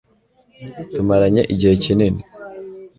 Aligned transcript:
tumaranye 0.93 1.41
igihe 1.53 1.73
kinini 1.83 2.21